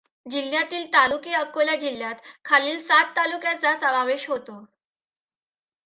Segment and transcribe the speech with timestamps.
[0.25, 4.63] जिल्ह्यातील तालुके अकोला जिल्ह्यात खालील सात तालुक्यांचा समावेश होतो.